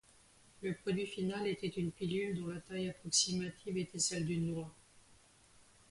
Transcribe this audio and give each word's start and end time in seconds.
Le 0.63 0.73
produit 0.73 1.05
final 1.05 1.45
était 1.45 1.67
une 1.67 1.91
pilule 1.91 2.35
dont 2.39 2.47
la 2.47 2.59
taille 2.59 2.89
approximative 2.89 3.77
était 3.77 3.99
celle 3.99 4.25
d'une 4.25 4.47
noix. 4.47 4.73